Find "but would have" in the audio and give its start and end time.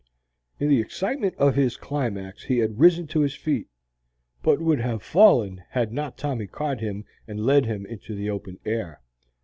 4.41-5.03